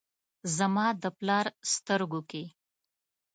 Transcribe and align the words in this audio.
زما 0.57 0.87
د 1.01 1.05
پلار 1.17 1.45
سترګو 1.73 2.21
کې، 2.29 2.43